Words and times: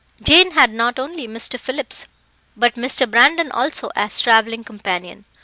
Jane 0.19 0.53
had 0.53 0.73
not 0.73 0.97
only 0.97 1.27
Mr. 1.27 1.59
Phillips, 1.59 2.07
but 2.57 2.73
Mr. 2.73 3.07
Brandon 3.07 3.51
also 3.51 3.91
as 3.95 4.19
travelling 4.19 4.63
companion. 4.63 5.25